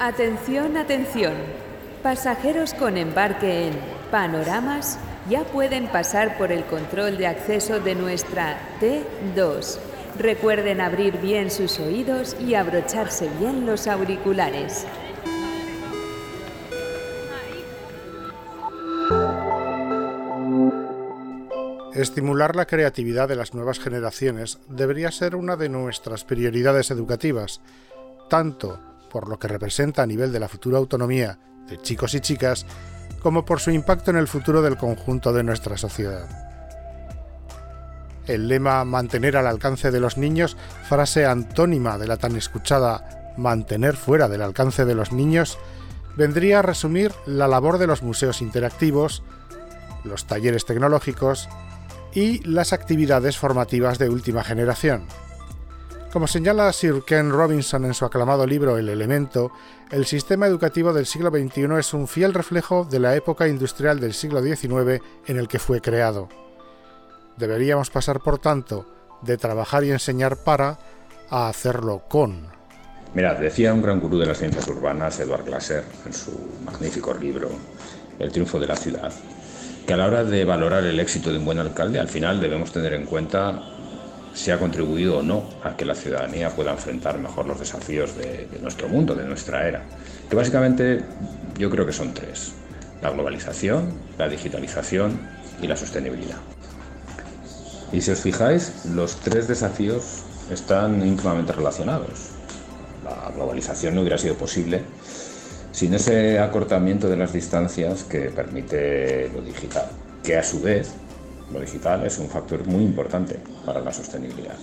[0.00, 1.32] Atención, atención.
[2.02, 3.74] Pasajeros con embarque en
[4.10, 4.98] Panoramas
[5.30, 9.78] ya pueden pasar por el control de acceso de nuestra T2.
[10.18, 14.86] Recuerden abrir bien sus oídos y abrocharse bien los auriculares.
[21.94, 27.62] Estimular la creatividad de las nuevas generaciones debería ser una de nuestras prioridades educativas,
[28.28, 28.78] tanto
[29.16, 31.38] por lo que representa a nivel de la futura autonomía
[31.70, 32.66] de chicos y chicas,
[33.22, 36.28] como por su impacto en el futuro del conjunto de nuestra sociedad.
[38.26, 43.96] El lema mantener al alcance de los niños, frase antónima de la tan escuchada mantener
[43.96, 45.58] fuera del alcance de los niños,
[46.14, 49.22] vendría a resumir la labor de los museos interactivos,
[50.04, 51.48] los talleres tecnológicos
[52.12, 55.06] y las actividades formativas de última generación.
[56.16, 59.52] Como señala Sir Ken Robinson en su aclamado libro El elemento,
[59.90, 64.14] el sistema educativo del siglo XXI es un fiel reflejo de la época industrial del
[64.14, 66.30] siglo XIX en el que fue creado.
[67.36, 68.86] Deberíamos pasar, por tanto,
[69.20, 70.78] de trabajar y enseñar para
[71.28, 72.46] a hacerlo con.
[73.12, 76.30] Mirad, decía un gran gurú de las ciencias urbanas, Edward Glaser, en su
[76.64, 77.50] magnífico libro
[78.18, 79.12] El triunfo de la ciudad,
[79.86, 82.72] que a la hora de valorar el éxito de un buen alcalde, al final debemos
[82.72, 83.75] tener en cuenta
[84.36, 88.46] si ha contribuido o no a que la ciudadanía pueda enfrentar mejor los desafíos de,
[88.60, 89.82] nuestro mundo, de nuestra era.
[90.28, 91.02] Que básicamente
[91.58, 92.52] yo creo que son tres.
[93.00, 95.18] La globalización, la digitalización
[95.62, 96.36] y la sostenibilidad.
[97.92, 102.32] Y si os fijáis, los tres desafíos están íntimamente relacionados.
[103.04, 104.82] La globalización no hubiera sido posible
[105.72, 109.86] sin ese acortamiento de las distancias que permite lo digital,
[110.22, 110.92] que a su vez
[111.52, 114.56] lo digital es un factor muy importante para la sostenibilidad.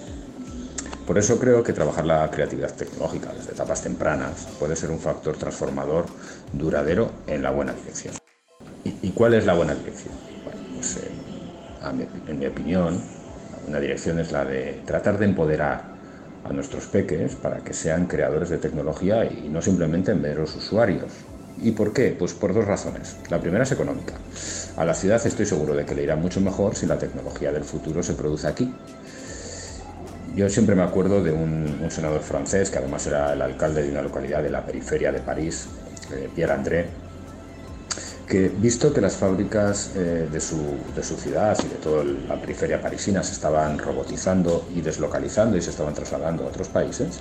[1.07, 5.35] Por eso creo que trabajar la creatividad tecnológica desde etapas tempranas puede ser un factor
[5.35, 6.05] transformador
[6.53, 8.15] duradero en la buena dirección.
[8.85, 10.13] ¿Y, cuál es la buena dirección?
[10.75, 11.11] Pues, eh,
[12.27, 13.01] en mi opinión,
[13.67, 15.93] una dirección es la de tratar de empoderar
[16.43, 21.11] a nuestros peques para que sean creadores de tecnología y no simplemente meros usuarios.
[21.63, 22.15] ¿Y por qué?
[22.17, 23.15] Pues por dos razones.
[23.29, 24.13] La primera es económica.
[24.75, 27.63] A la ciudad estoy seguro de que le irá mucho mejor si la tecnología del
[27.63, 28.73] futuro se produce aquí.
[30.35, 34.01] Yo siempre me acuerdo de un, senador francés, que además era el alcalde de una
[34.01, 35.67] localidad de la periferia de París,
[36.11, 36.87] eh, Pierre André,
[38.27, 40.57] que visto que las fábricas eh, de, su,
[41.17, 45.93] ciudad y de toda la periferia parisina se estaban robotizando y deslocalizando y se estaban
[45.93, 47.19] trasladando a otros países,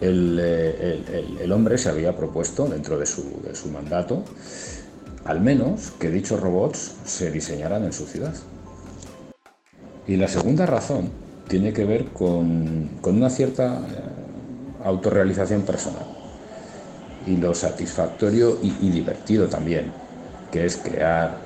[0.00, 3.24] el, eh, hombre se había propuesto dentro de su,
[3.72, 4.24] mandato
[5.24, 8.34] al menos que dichos robots se diseñaran en su ciudad.
[10.06, 11.10] Y la segunda razón
[11.48, 16.06] tiene que ver con, una cierta eh, autorrealización personal
[17.26, 19.92] y lo satisfactorio y divertido también
[20.50, 21.38] que es crear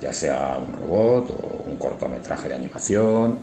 [0.00, 3.38] ya sea un robot o un cortometraje de animación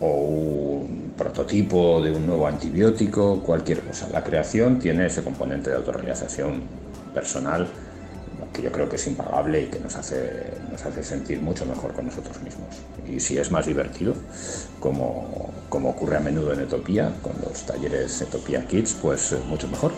[0.00, 4.08] o un prototipo de un nuevo antibiótico, cualquier cosa.
[4.12, 6.62] La creación tiene ese componente de autorrealización
[7.12, 7.68] personal
[8.52, 11.92] que yo creo que es impagable y que nos hace, nos hace sentir mucho mejor
[11.92, 12.68] con nosotros mismos.
[13.08, 14.14] Y si es más divertido,
[14.80, 19.92] como, como ocurre a menudo en Etopía, con los talleres Etopía Kids, pues mucho mejor.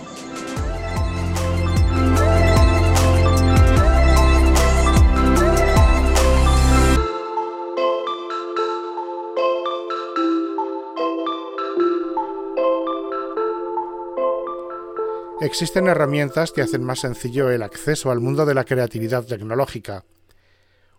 [15.40, 20.04] Existen herramientas que hacen más sencillo el acceso al mundo de la creatividad tecnológica.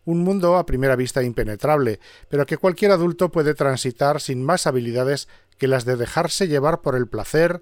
[0.03, 5.27] Un mundo a primera vista impenetrable, pero que cualquier adulto puede transitar sin más habilidades
[5.59, 7.61] que las de dejarse llevar por el placer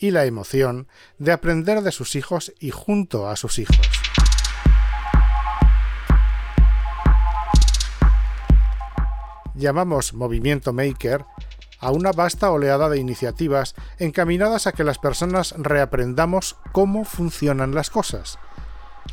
[0.00, 0.88] y la emoción
[1.18, 3.88] de aprender de sus hijos y junto a sus hijos.
[9.54, 11.24] Llamamos movimiento maker
[11.80, 17.90] a una vasta oleada de iniciativas encaminadas a que las personas reaprendamos cómo funcionan las
[17.90, 18.38] cosas.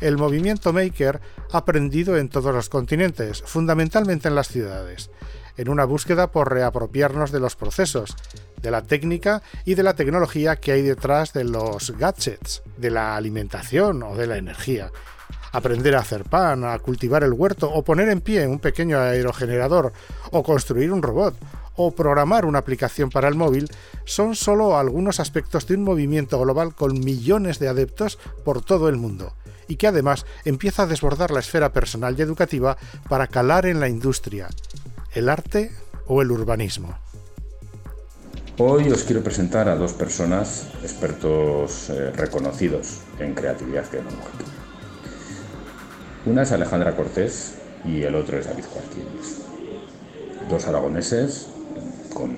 [0.00, 1.20] El movimiento Maker
[1.52, 5.10] ha aprendido en todos los continentes, fundamentalmente en las ciudades,
[5.56, 8.16] en una búsqueda por reapropiarnos de los procesos,
[8.60, 13.16] de la técnica y de la tecnología que hay detrás de los gadgets, de la
[13.16, 14.90] alimentación o de la energía.
[15.52, 19.92] Aprender a hacer pan, a cultivar el huerto o poner en pie un pequeño aerogenerador
[20.32, 21.36] o construir un robot
[21.76, 23.68] o programar una aplicación para el móvil
[24.04, 28.96] son solo algunos aspectos de un movimiento global con millones de adeptos por todo el
[28.96, 29.34] mundo
[29.68, 32.76] y que además empieza a desbordar la esfera personal y educativa
[33.08, 34.48] para calar en la industria,
[35.12, 35.72] el arte
[36.06, 36.98] o el urbanismo.
[38.58, 44.44] Hoy os quiero presentar a dos personas expertos eh, reconocidos en creatividad tecnológica.
[46.24, 47.54] Una es Alejandra Cortés
[47.84, 49.40] y el otro es David Cuartillas.
[50.48, 51.48] Dos aragoneses
[52.14, 52.30] con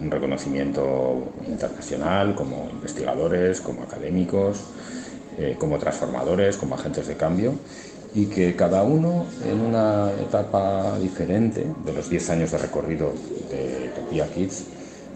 [0.00, 4.58] un reconocimiento internacional como investigadores, como académicos,
[5.38, 7.54] eh, como transformadores, como agentes de cambio
[8.14, 13.12] y que cada uno en una etapa diferente de los 10 años de recorrido
[13.50, 14.64] de Topia Kids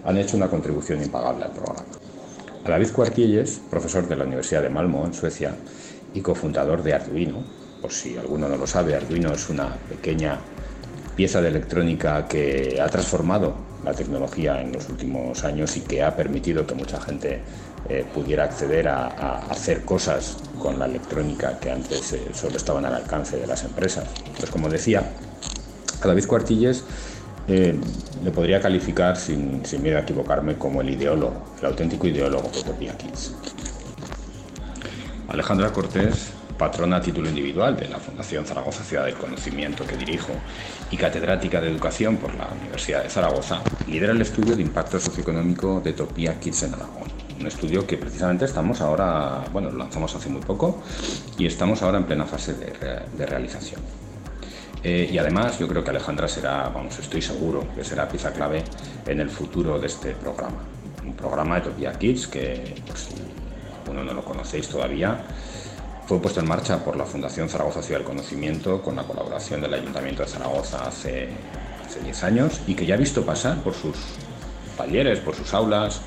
[0.04, 1.84] han hecho una contribución impagable al programa.
[2.64, 5.54] A David Cuartilles, profesor de la Universidad de Malmo, en Suecia,
[6.14, 7.44] y cofundador de Arduino,
[7.82, 10.38] por si alguno no lo sabe, Arduino es una pequeña
[11.14, 13.54] pieza de electrónica que ha transformado
[13.86, 17.40] la tecnología en los últimos años y que ha permitido que mucha gente
[17.88, 22.94] eh, pudiera acceder a, hacer cosas con la electrónica que antes eh, solo estaban al
[22.94, 24.04] alcance de las empresas.
[24.38, 25.04] Pues como decía,
[26.02, 26.82] a David Cuartilles
[27.46, 27.78] eh,
[28.24, 32.58] le podría calificar, sin, sin, miedo a equivocarme, como el ideólogo, el auténtico ideólogo de
[32.58, 33.36] Utopia Kids.
[35.28, 40.32] Alejandra Cortés patrona a título individual de la Fundación Zaragoza Ciudad del Conocimiento que dirijo
[40.90, 45.80] y catedrática de Educación por la Universidad de Zaragoza, lidera el estudio de impacto socioeconómico
[45.80, 47.08] de Topia Kids en Aragón.
[47.38, 50.82] Un estudio que precisamente estamos ahora, bueno, lo lanzamos hace muy poco
[51.38, 53.80] y estamos ahora en plena fase de, realización.
[54.82, 58.62] Eh, y además yo creo que Alejandra será, vamos, estoy seguro que será pieza clave
[59.06, 60.58] en el futuro de este programa.
[61.04, 63.08] Un programa de Topia Kids que, pues,
[63.80, 65.18] alguno no lo conocéis todavía,
[66.06, 69.74] fue puesto en marcha por la Fundación Zaragoza Ciudad del Conocimiento con la colaboración del
[69.74, 71.28] Ayuntamiento de Zaragoza hace,
[71.84, 73.96] hace 10 años y que ya ha visto pasar por sus
[74.76, 76.00] talleres, por sus aulas,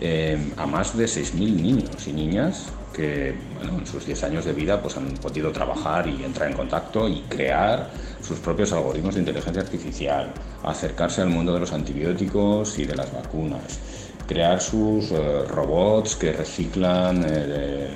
[0.00, 4.80] eh, a más de 6.000 niños y niñas que en sus 10 años de vida
[4.80, 7.90] pues, han podido trabajar y entrar en contacto y crear
[8.22, 10.32] sus propios algoritmos de inteligencia artificial,
[10.62, 13.78] acercarse al mundo de los antibióticos y de las vacunas,
[14.26, 17.90] crear sus eh, robots que reciclan eh,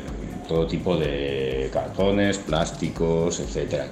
[0.47, 3.85] todo tipo de cartones, plásticos, etc.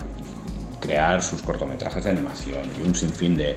[0.80, 3.56] Crear sus cortometrajes de animación y un sinfín de,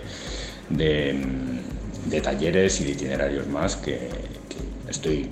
[0.69, 4.09] de, talleres y de itinerarios más que,
[4.87, 5.29] estoy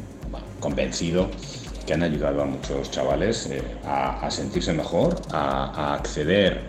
[0.59, 1.29] convencido
[1.85, 6.62] que han ayudado a muchos chavales eh, a, sentirse mejor, a, acceder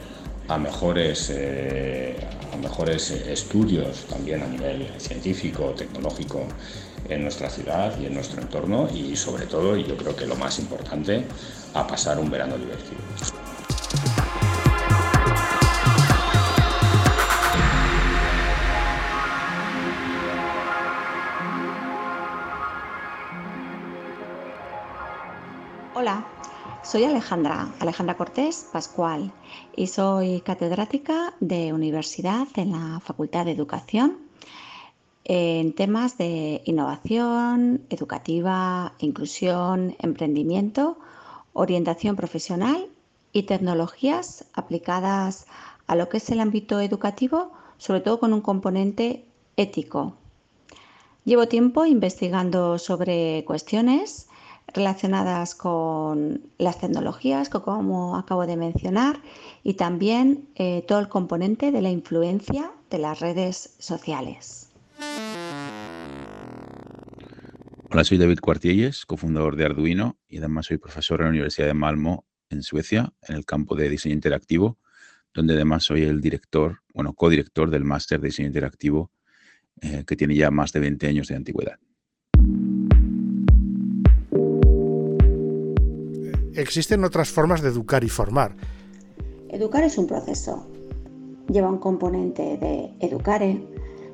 [0.49, 2.17] a mejores, eh,
[2.57, 6.47] a mejores estudios también a nivel científico, tecnológico
[7.09, 10.37] en nuestra ciudad y en nuestro entorno y sobre todo, y yo creo que lo
[10.37, 11.25] más importante,
[11.75, 12.97] a pasar un verano divertido.
[26.97, 29.31] Soy Alejandra, Alejandra Cortés Pascual
[29.77, 34.17] y soy catedrática de universidad en la Facultad de Educación
[35.25, 40.97] en temas de innovación educativa, inclusión, emprendimiento,
[41.53, 42.89] orientación profesional
[43.31, 45.45] y tecnologías aplicadas
[45.87, 49.27] a lo que es el ámbito educativo, sobre todo con un componente
[49.59, 50.15] ético.
[51.27, 54.29] Llevo tiempo investigando sobre cuestiones
[54.73, 59.21] relacionadas con las tecnologías, como acabo de mencionar,
[59.63, 64.71] y también eh, todo el componente de la influencia de las redes sociales.
[67.91, 71.75] Hola, soy David Cuartielles, cofundador de Arduino y además soy profesor en la Universidad de
[71.75, 74.79] Malmo, en Suecia, en el campo de diseño interactivo,
[75.33, 79.13] donde además soy el director, bueno, codirector del máster de diseño interactivo,
[79.81, 81.79] eh, que tiene ya más de 20 años de antigüedad.
[86.57, 88.57] Existen otras formas de educar y formar.
[89.51, 90.67] Educar es un proceso.
[91.49, 93.63] Lleva un componente de educare,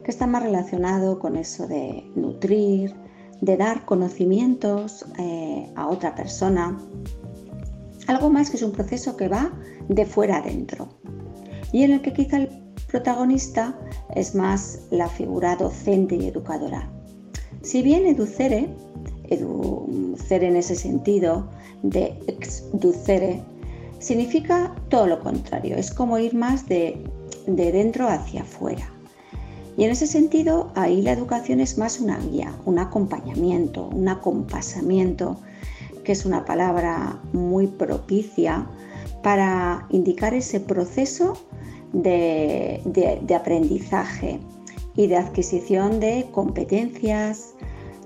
[0.05, 2.95] que está más relacionado con eso de nutrir,
[3.41, 6.77] de dar conocimientos eh, a otra persona.
[8.09, 9.53] Algo más que es un proceso que va
[9.89, 10.89] de fuera adentro
[11.73, 12.49] y en el que quizá el
[12.89, 13.79] protagonista
[14.15, 16.91] es más la figura docente y educadora.
[17.63, 18.69] Si bien educere,
[19.35, 21.49] educere en ese sentido
[21.83, 23.43] de exducere,
[23.99, 27.03] significa todo lo contrario, es como ir más de,
[27.47, 28.93] de dentro hacia afuera.
[29.77, 35.39] Y en ese sentido, ahí la educación es más una guía, un acompañamiento, un acompasamiento,
[36.05, 38.67] que es una palabra muy propicia
[39.23, 41.35] para indicar ese proceso
[41.93, 44.41] de, aprendizaje
[44.97, 47.55] y de adquisición de competencias,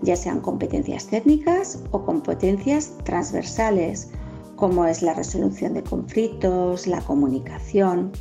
[0.02, 4.10] ya sean competencias técnicas o competencias transversales,
[4.56, 8.12] como es la resolución de conflictos, la comunicación.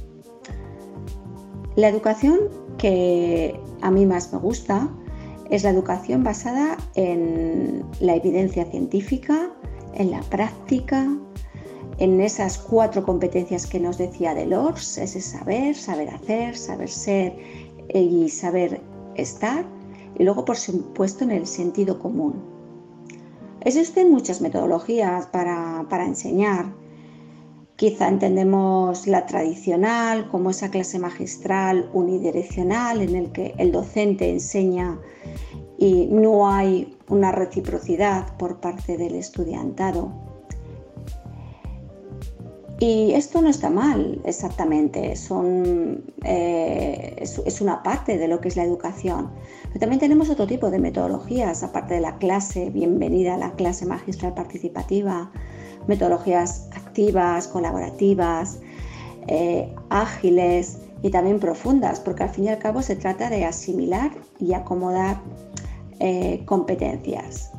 [1.75, 2.39] La educación
[2.77, 4.89] que a mí más me gusta
[5.49, 9.51] es la educación basada en la evidencia científica,
[9.93, 11.07] en la práctica,
[11.97, 17.37] en esas cuatro competencias que nos decía Delors, ese saber, saber hacer, saber ser
[17.93, 18.81] y saber
[19.15, 19.65] estar,
[20.17, 22.55] y luego por supuesto en el sentido común.
[23.61, 26.73] Existen muchas metodologías para, para enseñar.
[27.75, 34.99] Quizá entendemos la tradicional como esa clase magistral unidireccional en el que el docente enseña
[35.77, 40.34] y no hay una reciprocidad por parte del estudiantado.
[42.79, 48.57] Y esto no está mal exactamente, son, eh, es, una parte de lo que es
[48.57, 49.31] la educación.
[49.67, 53.85] Pero también tenemos otro tipo de metodologías, aparte de la clase, bienvenida a la clase
[53.85, 55.31] magistral participativa,
[55.87, 58.59] metodologías activas, colaborativas,
[59.27, 64.11] eh, ágiles y también profundas, porque al fin y al cabo se trata de asimilar
[64.37, 65.21] y acomodar
[65.99, 67.51] eh, competencias.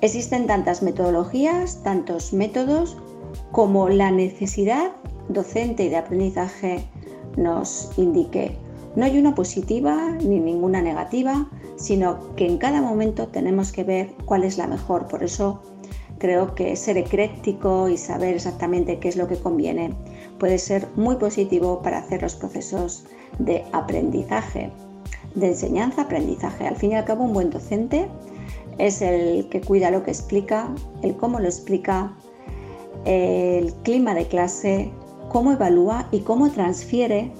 [0.00, 2.96] Existen tantas metodologías, tantos métodos,
[3.52, 4.92] como la necesidad
[5.28, 6.86] docente y de aprendizaje
[7.36, 8.56] nos indique.
[8.94, 14.14] No hay una positiva ni ninguna negativa, sino que en cada momento tenemos que ver
[14.24, 15.06] cuál es la mejor.
[15.06, 15.62] Por eso
[16.18, 19.92] creo que ser ecléctico y saber exactamente qué es lo que conviene
[20.38, 23.04] puede ser muy positivo para hacer los procesos
[23.38, 24.70] de aprendizaje
[25.34, 26.66] de enseñanza-aprendizaje.
[26.66, 28.08] Al fin y al cabo, un buen docente
[28.78, 32.12] es el que cuida lo que explica, el cómo lo explica,
[33.06, 34.92] el clima de clase,
[35.30, 37.32] cómo evalúa y cómo transfiere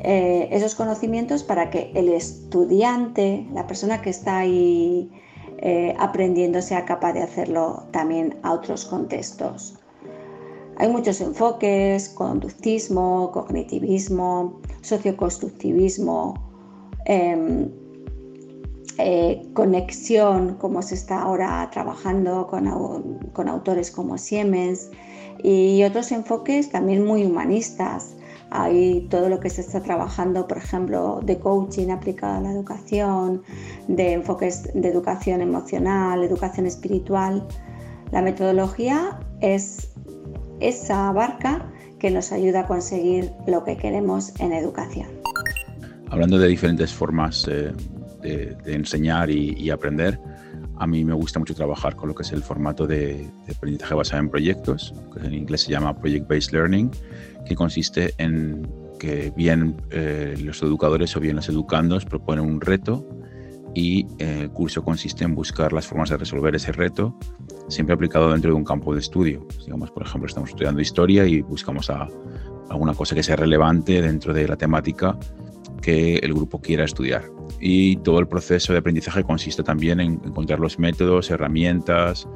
[0.00, 5.10] eh, esos conocimientos para que el estudiante, la persona que está ahí
[5.58, 9.78] eh, aprendiendo, sea capaz de hacerlo también a otros contextos.
[10.76, 16.50] Hay muchos enfoques, conductismo, cognitivismo, socioconstructivismo,
[17.06, 17.70] Em,
[19.04, 24.90] eh, conexión, como se está ahora trabajando con, autores como Siemens,
[25.42, 28.16] y otros enfoques también muy humanistas.
[28.50, 33.42] Hay todo lo que se está trabajando, por ejemplo, de coaching aplicado a la educación,
[33.86, 37.46] de enfoques de educación emocional, educación espiritual.
[38.10, 39.92] La metodología es
[40.58, 45.20] esa barca que nos ayuda a conseguir lo que queremos en educación
[46.10, 47.72] hablando de diferentes formas eh,
[48.20, 50.18] de, enseñar y, aprender,
[50.78, 54.22] a mí me gusta mucho trabajar con lo que es el formato de, aprendizaje basado
[54.22, 56.90] en proyectos, que en inglés se llama Project Based Learning,
[57.46, 63.06] que consiste en que bien eh, los educadores o bien los educandos proponen un reto
[63.74, 67.16] y eh, el curso consiste en buscar las formas de resolver ese reto,
[67.68, 69.46] siempre aplicado dentro de un campo de estudio.
[69.64, 72.08] Digamos, por ejemplo, estamos estudiando historia y buscamos a,
[72.68, 75.16] alguna cosa que sea relevante dentro de la temática
[75.80, 77.24] que el grupo quiera estudiar.
[77.60, 82.28] Y todo el proceso de aprendizaje consiste también en encontrar los métodos, herramientas,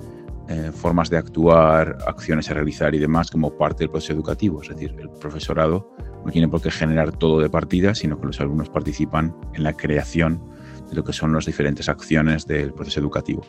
[0.49, 4.63] eh, formas de actuar, acciones a realizar y demás como parte del proceso educativo.
[4.63, 5.91] Es decir, el profesorado
[6.25, 9.73] no tiene por qué generar todo de partida, sino que los alumnos participan en la
[9.73, 10.43] creación
[10.91, 13.43] de lo que son las diferentes acciones del proceso educativo.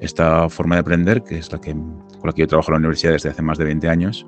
[0.00, 2.78] Esta forma de aprender, que es la que, con la que yo trabajo en la
[2.78, 4.26] universidad desde hace más de 20 años,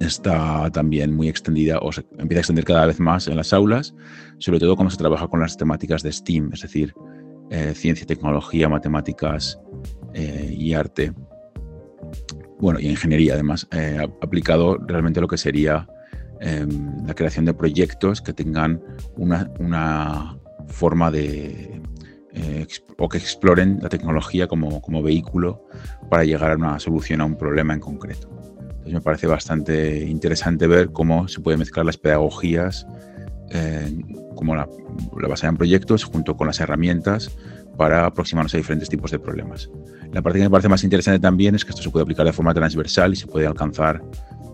[0.00, 3.94] está también muy extendida o se empieza a extender cada vez más en las aulas,
[4.38, 6.94] sobre todo cuando se trabaja con las temáticas de STEAM, es decir,
[7.50, 9.58] eh, ciencia, tecnología, matemáticas
[10.14, 11.12] eh, y arte.
[12.58, 15.88] Bueno, y ingeniería además, eh, aplicado realmente lo que sería
[16.40, 18.82] em, la creación de proyectos que tengan
[19.16, 21.80] una, una forma de
[22.98, 25.66] o que exploren la tecnología como, como vehículo
[26.10, 28.28] para llegar a una solución a un problema en concreto
[28.92, 32.86] me parece bastante interesante ver cómo se pueden mezclar las pedagogías,
[33.50, 33.96] eh,
[34.34, 34.68] como la,
[35.20, 37.30] la basada en proyectos, junto con las herramientas
[37.76, 39.70] para aproximarnos a diferentes tipos de problemas.
[40.12, 42.32] La parte que me parece más interesante también es que esto se puede aplicar de
[42.32, 44.02] forma transversal y se puede alcanzar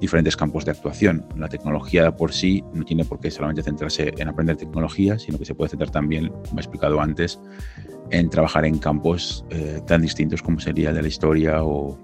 [0.01, 1.25] diferentes campos de actuación.
[1.37, 5.45] La tecnología por sí no tiene por qué solamente centrarse en aprender tecnología, sino que
[5.45, 7.39] se puede centrar también, como he explicado antes,
[8.11, 11.97] en trabajar en campos eh, tan distintos como sería el de la historia o,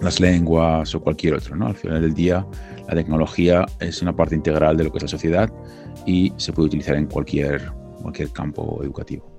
[0.00, 1.56] las lenguas o cualquier otro.
[1.56, 1.66] ¿no?
[1.66, 2.46] Al final del día,
[2.88, 5.52] la tecnología es una parte integral de lo que es la sociedad
[6.04, 7.70] y se puede utilizar en cualquier,
[8.02, 9.36] cualquier campo educativo.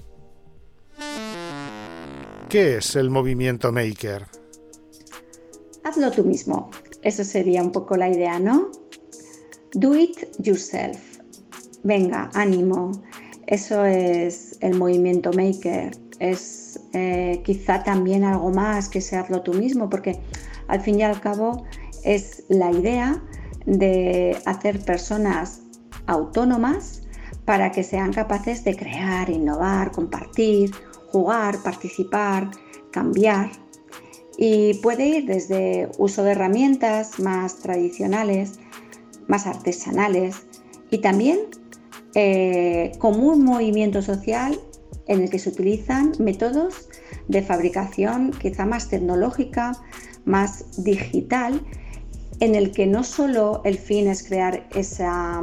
[2.49, 4.25] ¿Qué es el movimiento Maker?
[5.83, 6.69] Hazlo tú mismo.
[7.01, 8.71] Eso sería un poco la idea, ¿no?
[9.73, 10.97] Do it yourself.
[11.83, 12.91] Venga, ánimo.
[13.47, 15.91] Eso es el movimiento Maker.
[16.19, 20.19] Es eh, quizá también algo más que se hazlo tú mismo, porque
[20.67, 21.65] al fin y al cabo
[22.03, 23.21] es la idea
[23.65, 25.61] de hacer personas
[26.05, 27.03] autónomas
[27.45, 30.71] para que sean capaces de crear, innovar, compartir,
[31.11, 32.49] jugar, participar,
[32.91, 33.51] cambiar.
[34.37, 38.59] Y puede ir desde uso de herramientas más tradicionales,
[39.27, 40.43] más artesanales
[40.91, 41.39] y también
[42.15, 44.59] eh, como un movimiento social
[45.07, 46.89] en el que se utilizan métodos
[47.27, 49.73] de fabricación quizá más tecnológica,
[50.27, 51.61] más digital,
[52.39, 55.41] en el que no solo el fin es crear esa,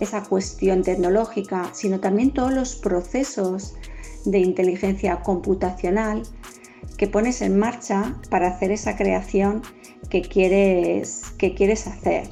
[0.00, 3.74] esa cuestión tecnológica, sino también todos los procesos
[4.24, 6.22] de inteligencia computacional
[6.96, 9.62] que pones en marcha para hacer esa creación
[10.08, 12.28] que quieres, que quieres hacer.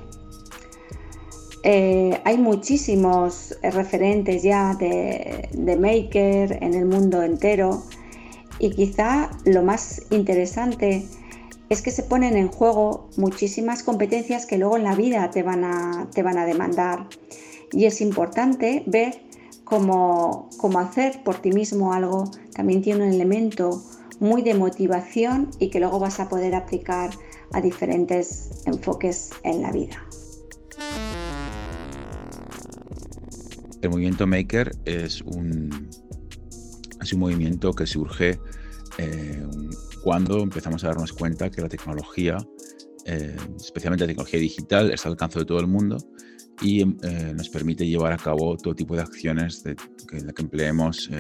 [1.63, 7.83] Eh, hay muchísimos referentes ya de, de, Maker en el mundo entero
[8.61, 11.07] y quizá lo más interesante
[11.69, 15.65] es que se ponen en juego muchísimas competencias que luego en la vida te van
[15.65, 17.09] a, te van a demandar.
[17.73, 19.21] Y es importante ver
[19.65, 23.83] cómo, cómo hacer por ti mismo algo también tiene un elemento
[24.21, 27.11] muy de motivación y que luego vas a poder aplicar
[27.53, 30.03] a diferentes enfoques en la vida.
[33.83, 35.89] El movimiento Maker es un,
[37.03, 38.39] es un movimiento que surge
[38.99, 39.47] eh,
[40.07, 42.39] cuando empezamos a darnos cuenta que la tecnología,
[43.07, 45.99] eh, especialmente la tecnología digital, está al alcance de todo el mundo
[46.63, 49.75] y eh, nos permite llevar a cabo todo tipo de acciones de,
[50.09, 51.11] que, en la que empleemos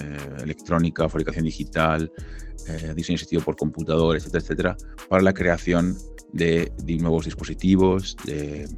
[0.40, 2.12] electrónica, fabricación digital,
[2.95, 4.76] diseño asistido por computadores, etcétera, etcétera,
[5.09, 5.99] para la creación
[6.33, 8.69] de, de nuevos dispositivos, de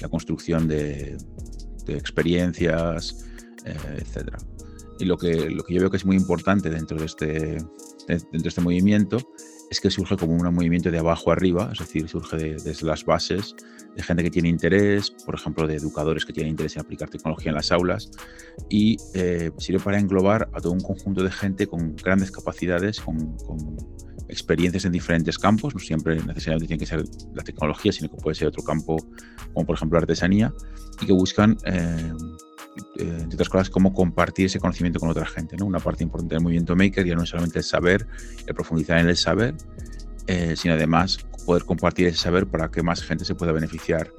[0.00, 1.18] la construcción de,
[1.86, 3.26] de experiencias,
[3.64, 4.38] etcétera.
[5.00, 7.58] Y lo que, lo que yo veo que es muy importante dentro de este,
[8.06, 9.18] dentro de este movimiento
[9.70, 13.54] es que surge como un movimiento de abajo arriba, es decir, surge desde las bases,
[13.94, 17.50] de gente que tiene interés, por ejemplo, de educadores que tienen interés en aplicar tecnología
[17.50, 18.10] en las aulas,
[18.68, 23.36] y eh, sirve para englobar a todo un conjunto de gente con grandes capacidades, con,
[24.28, 28.34] experiencias en diferentes campos, no siempre necesariamente tiene que ser la tecnología, sino que puede
[28.34, 28.96] ser otro campo,
[29.54, 30.52] como por ejemplo la artesanía,
[31.00, 32.12] y que buscan eh,
[32.98, 35.56] eh, entre otras cosas, cómo compartir ese conocimiento con otra gente.
[35.56, 35.66] ¿no?
[35.66, 38.06] Una parte importante del movimiento Maker ya no es solamente el saber,
[38.46, 39.54] el profundizar en el saber,
[40.26, 44.10] eh, sino además poder compartir ese saber para que más gente se pueda beneficiar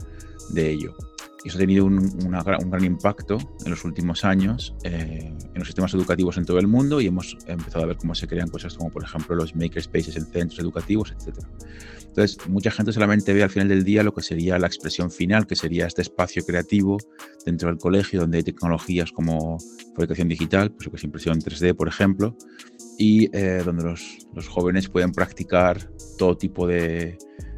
[0.50, 0.96] de ello.
[1.48, 5.66] Y eso ha tenido un, un gran impacto en los últimos años eh, en los
[5.66, 8.74] sistemas educativos en todo el mundo y hemos empezado a ver cómo se crean cosas
[8.74, 11.38] como, por ejemplo, los makerspaces en centros educativos, etc.
[12.06, 15.48] Entonces, mucha gente solamente ve al final del día lo que sería la expresión final,
[15.48, 16.98] que sería este espacio creativo
[17.46, 19.58] dentro del colegio donde hay tecnologías como
[19.96, 22.36] fabricación digital, pues que es impresión 3D, por ejemplo,
[22.98, 27.18] y eh, donde los, los jóvenes pueden practicar todo tipo de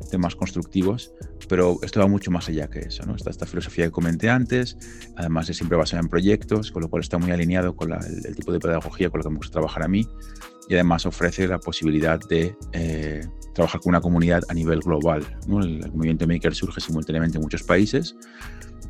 [0.09, 1.13] temas constructivos,
[1.47, 3.03] pero esto va mucho más allá que eso.
[3.05, 3.15] ¿no?
[3.15, 4.77] Está esta filosofía que comenté antes,
[5.15, 8.51] además es siempre basada en proyectos, con lo cual está muy alineado con el, tipo
[8.51, 10.07] de pedagogía con lo que me gusta trabajar a mí
[10.67, 13.21] y además ofrece la posibilidad de eh,
[13.55, 15.25] trabajar con una comunidad a nivel global.
[15.47, 18.15] El, movimiento Maker surge simultáneamente en muchos países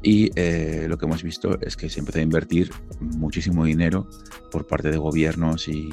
[0.01, 4.07] y eh, lo que hemos visto es que se empezó a invertir muchísimo dinero
[4.51, 5.89] por parte de gobiernos y,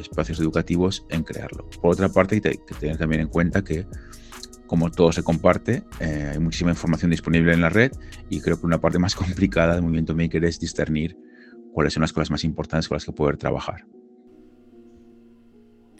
[0.00, 1.68] espacios educativos en crearlo.
[1.80, 3.86] Por otra parte, hay que tener también en cuenta que
[4.66, 7.92] como todo se comparte, eh, hay muchísima información disponible en la red
[8.28, 11.16] y creo que una parte más complicada del movimiento Maker es discernir
[11.72, 13.84] cuáles son las cosas más importantes con las que poder trabajar.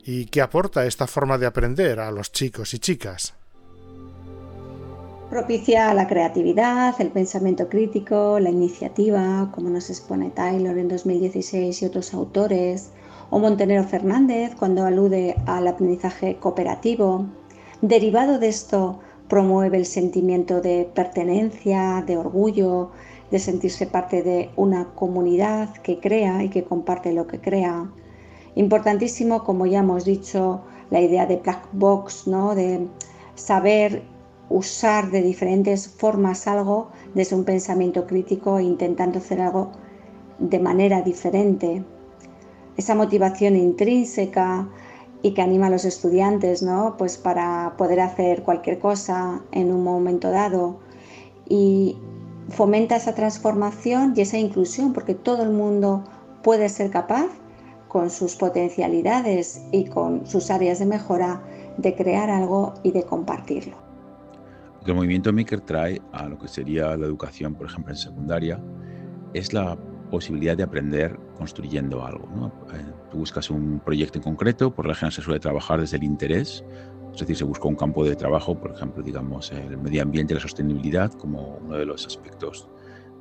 [0.04, 3.39] ¿Y qué aporta esta forma de aprender a los chicos y chicas?
[5.30, 11.84] Propicia la creatividad, el pensamiento crítico, la iniciativa, como nos expone Taylor en 2016 y
[11.86, 12.90] otros autores,
[13.30, 17.26] o Montenero Fernández cuando alude al aprendizaje cooperativo,
[17.80, 22.90] Derivado de esto, promueve el sentimiento de pertenencia, de orgullo,
[23.30, 27.88] de sentirse parte de una comunidad que crea y que comparte lo que crea.
[28.56, 32.54] Importantísimo, como ya hemos dicho, la idea de black box, ¿no?
[32.54, 32.88] de
[33.36, 34.02] saber
[34.50, 39.70] usar de diferentes formas algo desde un pensamiento crítico e intentando hacer algo
[40.38, 41.82] de manera diferente.
[42.76, 44.68] Esa motivación intrínseca,
[45.22, 46.96] y que anima a los estudiantes, ¿no?
[46.96, 50.78] Pues para poder hacer cualquier cosa en un momento dado
[51.48, 51.98] y
[52.48, 56.04] fomenta esa transformación y esa inclusión porque todo el mundo
[56.42, 57.26] puede ser capaz
[57.88, 61.42] con sus potencialidades y con sus áreas de mejora
[61.76, 63.89] de crear algo y de compartirlo.
[64.86, 68.62] El movimiento Maker trae a lo que sería la educación, por ejemplo, en secundaria,
[69.34, 69.76] es la
[70.10, 72.28] posibilidad de aprender construyendo algo.
[72.34, 72.46] ¿no?
[72.74, 76.04] Eh, tú buscas un proyecto en concreto, por la general se suele trabajar desde el
[76.04, 76.64] interés,
[77.12, 80.36] es decir, se busca un campo de trabajo, por ejemplo, digamos, el medio ambiente y
[80.36, 82.68] la sostenibilidad como uno de los aspectos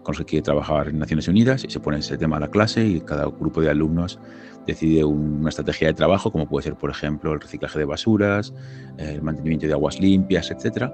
[0.04, 2.50] con los que quiere trabajar en Naciones Unidas y se pone ese tema a la
[2.50, 4.20] clase y cada grupo de alumnos
[4.66, 8.54] decide una estrategia de trabajo, como puede ser, por ejemplo, el reciclaje de basuras,
[8.98, 10.92] el mantenimiento de aguas limpias, etc.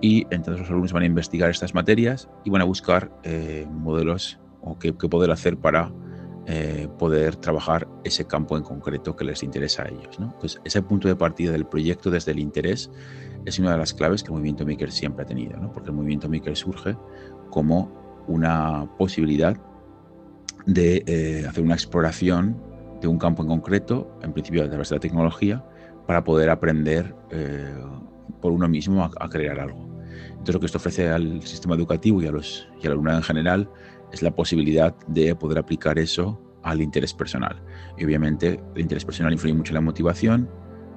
[0.00, 4.40] Y entonces los alumnos van a investigar estas materias y van a buscar eh, modelos
[4.62, 5.92] o qué, poder hacer para
[6.46, 10.16] eh, poder trabajar ese campo en concreto que les interesa a ellos.
[10.18, 12.90] Entonces, ese punto de partida del proyecto desde el interés
[13.44, 16.28] es una de las claves que el movimiento Maker siempre ha tenido, porque el movimiento
[16.28, 16.96] Maker surge
[17.50, 19.56] como una posibilidad
[20.66, 22.56] de eh, hacer una exploración
[23.00, 25.64] de un campo en concreto, en principio de la tecnología,
[26.06, 27.14] para poder aprender
[28.40, 29.89] por uno mismo a, crear algo.
[30.30, 33.24] Entonces lo que esto ofrece al sistema educativo y, a los, y al alumnado en
[33.24, 33.70] general
[34.12, 37.62] es la posibilidad de poder aplicar eso al interés personal.
[37.98, 40.48] Y obviamente el interés personal influye mucho en la motivación,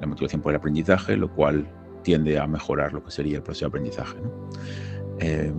[0.02, 1.68] la motivación por el aprendizaje, lo cual
[2.04, 4.18] tiende a mejorar lo que sería el proceso de aprendizaje.
[5.20, 5.54] Em,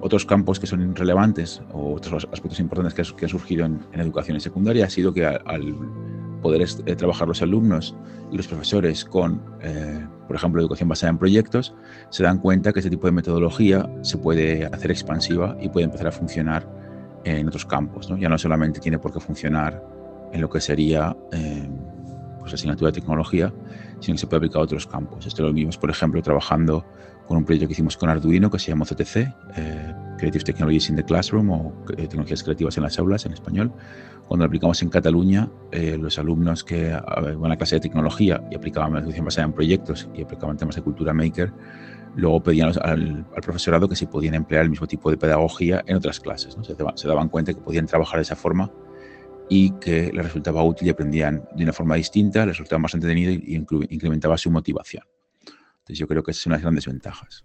[0.00, 4.86] otros campos que son relevantes o otros aspectos importantes que, han surgido en, educación secundaria
[4.86, 5.76] ha sido que al
[6.42, 7.94] poder eh, trabajar los alumnos
[8.30, 11.74] y los profesores con, eh, por ejemplo, educación basada en proyectos,
[12.10, 16.08] se dan cuenta que este tipo de metodología se puede hacer expansiva y puede empezar
[16.08, 16.68] a funcionar
[17.24, 18.12] en otros campos.
[18.18, 19.82] Ya no solamente tiene por qué funcionar
[20.32, 21.68] en lo que sería eh,
[22.40, 23.52] pues, asignatura de tecnología,
[24.00, 25.26] sino que se puede aplicar a otros campos.
[25.26, 26.84] Esto lo vimos, por ejemplo, trabajando
[27.32, 29.16] con un proyecto que hicimos con Arduino que se llama CTC,
[29.56, 33.72] eh, Creative Technologies in the Classroom o eh, Tecnologías Creativas en las Aulas en español.
[34.28, 38.46] Cuando lo aplicamos en Cataluña, eh, los alumnos que van a la clase de tecnología
[38.50, 41.54] y aplicaban la educación basada en proyectos y aplicaban temas de cultura maker,
[42.16, 46.20] luego pedían al, profesorado que si podían emplear el mismo tipo de pedagogía en otras
[46.20, 46.54] clases.
[46.58, 46.64] ¿no?
[46.64, 48.70] Se, se, daban cuenta que podían trabajar de esa forma
[49.48, 53.32] y que les resultaba útil y aprendían de una forma distinta, les resultaba más entretenido
[53.32, 53.54] y
[53.88, 55.04] incrementaba su motivación.
[55.82, 57.44] Entonces yo creo que es una de las grandes ventajas.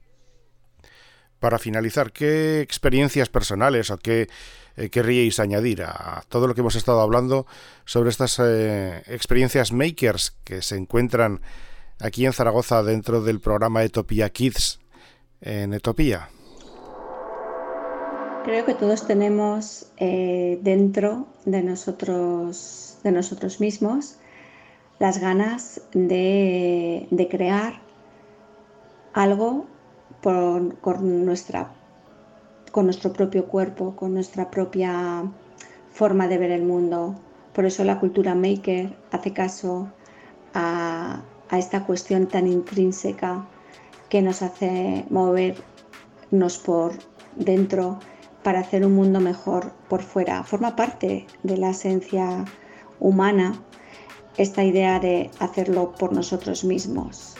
[1.40, 4.28] Para finalizar, ¿qué experiencias personales o qué
[4.76, 7.46] eh, querríais añadir a todo lo que hemos estado hablando
[7.86, 11.42] sobre estas eh, experiencias makers que se encuentran
[12.00, 14.80] aquí en Zaragoza dentro del programa Etopía Kids
[15.42, 16.30] en Etopía?
[18.44, 24.20] Creo que todos tenemos eh, dentro de nosotros, de nosotros mismos
[25.00, 27.82] las ganas de, crear
[29.18, 29.66] algo
[30.22, 31.72] con, nuestra,
[32.72, 35.24] con nuestro propio cuerpo, con nuestra propia
[35.92, 37.16] forma de ver el mundo.
[37.54, 39.92] Por eso la cultura maker hace caso
[40.54, 43.48] a, a esta cuestión tan intrínseca
[44.10, 46.92] que nos hace movernos por
[47.36, 47.98] dentro
[48.44, 50.44] para hacer un mundo mejor por fuera.
[50.44, 52.46] Forma parte de la esencia
[53.00, 53.60] humana
[54.38, 57.37] esta idea de hacerlo por nosotros mismos.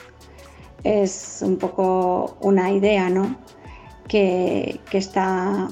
[0.84, 3.36] Es un poco una idea, ¿no?
[4.06, 5.68] Que, está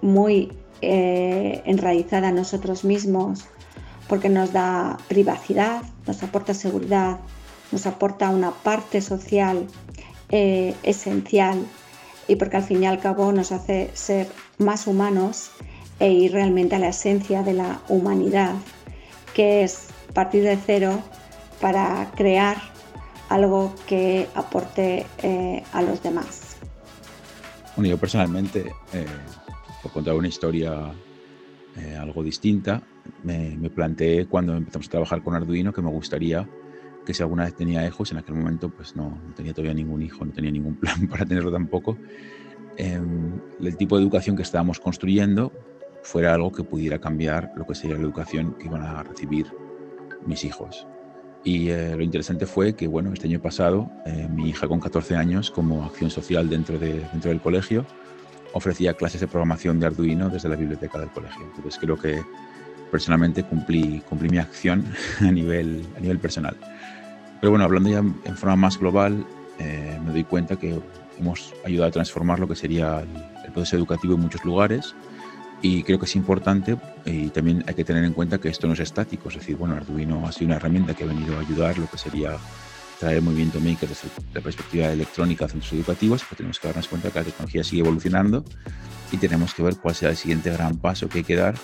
[0.00, 3.46] muy eh, enraizada en nosotros mismos
[4.08, 7.18] porque nos da privacidad, nos aporta seguridad,
[7.72, 9.66] nos aporta una parte social
[10.28, 11.66] eh, esencial
[12.28, 14.28] y porque al fin y al cabo nos hace ser
[14.58, 15.50] más humanos
[15.98, 18.54] e ir realmente a la esencia de la humanidad,
[19.34, 20.98] que es partir de cero
[21.60, 22.56] para crear
[23.28, 26.56] algo que aporte eh, a los demás.
[27.76, 29.06] Bueno, yo personalmente, eh,
[29.82, 30.92] por contar una historia
[31.76, 32.82] eh, algo distinta,
[33.22, 36.48] me, me, planteé cuando empezamos a trabajar con Arduino que me gustaría
[37.06, 40.24] que si alguna vez tenía hijos, en aquel momento pues no, tenía todavía ningún hijo,
[40.24, 41.96] no tenía ningún plan para tenerlo tampoco,
[42.76, 45.52] em, el tipo de educación que estábamos construyendo
[46.02, 49.46] fuera algo que pudiera cambiar lo que sería la educación que iban a recibir
[50.26, 50.86] mis hijos.
[51.46, 55.14] Y eh, lo interesante fue que, bueno, este año pasado, eh, mi hija con 14
[55.14, 57.86] años, como acción social dentro, de, dentro del colegio,
[58.52, 61.44] ofrecía clases de programación de Arduino desde la biblioteca del colegio.
[61.54, 62.20] Entonces creo que
[62.90, 64.86] personalmente cumplí, cumplí mi acción
[65.20, 66.56] a nivel, a nivel personal.
[67.40, 69.24] Pero bueno, hablando ya en forma más global,
[69.60, 70.80] eh, me doy cuenta que
[71.16, 74.96] hemos ayudado a transformar lo que sería el, proceso educativo en muchos lugares
[75.62, 78.74] y creo que es importante y también hay que tener en cuenta que esto no
[78.74, 81.78] es estático, es decir, bueno, Arduino ha sido una herramienta que ha venido a ayudar
[81.78, 82.36] lo que sería
[82.98, 87.10] traer movimiento maker desde la perspectiva electrónica a centros educativos, pero tenemos que darnos cuenta
[87.10, 88.44] que la tecnología sigue evolucionando
[89.12, 91.54] y tenemos que ver cuál será el siguiente gran paso que hay que dar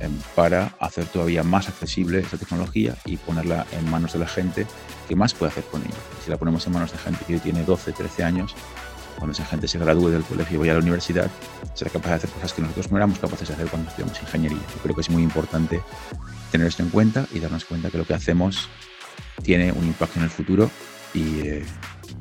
[0.00, 4.66] em, para hacer todavía más accesible esta tecnología y ponerla en manos de la gente
[5.08, 5.94] que más puede hacer con ella.
[6.24, 8.54] Si la ponemos en manos de gente que tiene 12, 13 años,
[9.16, 11.30] cuando esa gente se gradúe del colegio y vaya a la universidad,
[11.74, 14.60] será capaz de hacer cosas que nosotros no éramos capaces de hacer cuando estudiamos ingeniería.
[14.74, 15.80] Yo creo que es muy importante
[16.50, 18.68] tener esto en cuenta y darnos cuenta que lo que hacemos
[19.42, 20.70] tiene un impacto en el futuro
[21.14, 21.64] y, eh,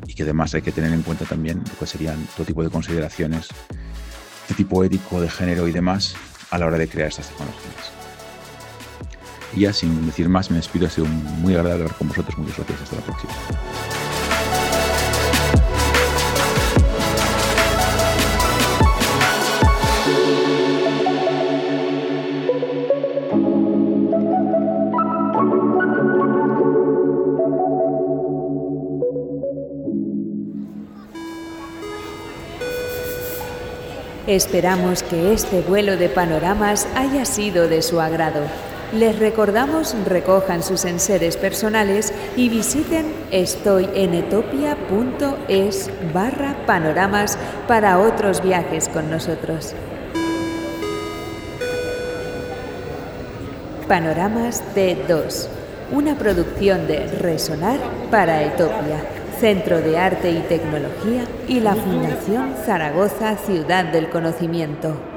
[0.07, 2.69] y que además hay que tener en cuenta también lo que serían todo tipo de
[2.69, 3.49] consideraciones
[4.53, 6.15] tipo ético de género y demás
[6.49, 7.91] a la hora de crear estas tecnologías.
[9.53, 10.87] Y ya sin decir más, me despido.
[10.87, 12.37] Ha sido muy agradable hablar con vosotros.
[12.37, 12.81] Muchas gracias.
[12.81, 13.90] Hasta la próxima.
[34.31, 38.39] Esperamos que este vuelo de panoramas haya sido de su agrado.
[38.93, 49.11] Les recordamos recojan sus enseres personales y visiten estoyenetopia.es barra panoramas para otros viajes con
[49.11, 49.73] nosotros.
[53.89, 55.47] Panoramas D2,
[55.91, 59.03] una producción de Resonar para Etopia,
[59.41, 65.10] Centro de Arte y Tecnología y la Fundación Zaragoza Ciudad del Conocimiento.